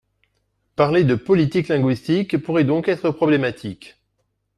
Parler 0.75 1.03
de, 1.03 1.13
politique 1.13 1.67
linguistique, 1.67 2.35
pourrait 2.41 2.63
donc 2.63 2.87
être 2.87 3.11
problématique. 3.11 4.01